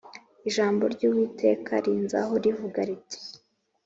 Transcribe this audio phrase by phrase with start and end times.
[0.49, 3.19] Ijambo ry Uwiteka rinzaho rivuga riti